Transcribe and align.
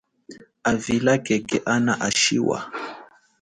Avila 0.69 1.13
khekhe 1.25 1.57
ana 1.73 1.93
a 2.07 2.09
shiwa. 2.19 2.57